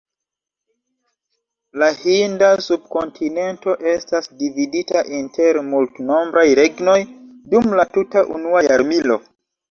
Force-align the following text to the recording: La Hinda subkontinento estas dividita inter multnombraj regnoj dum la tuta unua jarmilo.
La 1.81 1.89
Hinda 1.97 2.47
subkontinento 2.67 3.75
estas 3.91 4.29
dividita 4.39 5.03
inter 5.17 5.59
multnombraj 5.67 6.45
regnoj 6.61 6.95
dum 7.53 7.69
la 7.81 7.85
tuta 7.99 8.25
unua 8.39 8.65
jarmilo. 8.69 9.19